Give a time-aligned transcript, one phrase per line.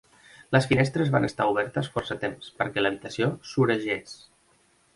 [0.55, 4.19] Les finestres van estar obertes força temps perquè l'habitació s'oregés.